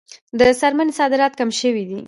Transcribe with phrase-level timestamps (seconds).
[0.39, 1.97] د څرمنې صادرات کم شوي دي